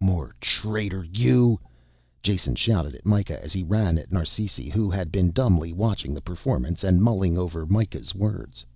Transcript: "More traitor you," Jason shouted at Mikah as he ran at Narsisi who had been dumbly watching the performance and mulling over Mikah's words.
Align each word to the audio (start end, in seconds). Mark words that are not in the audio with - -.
"More 0.00 0.34
traitor 0.40 1.04
you," 1.04 1.60
Jason 2.20 2.56
shouted 2.56 2.96
at 2.96 3.06
Mikah 3.06 3.40
as 3.40 3.52
he 3.52 3.62
ran 3.62 3.96
at 3.96 4.10
Narsisi 4.10 4.68
who 4.68 4.90
had 4.90 5.12
been 5.12 5.30
dumbly 5.30 5.72
watching 5.72 6.14
the 6.14 6.20
performance 6.20 6.82
and 6.82 7.00
mulling 7.00 7.38
over 7.38 7.64
Mikah's 7.64 8.12
words. 8.12 8.66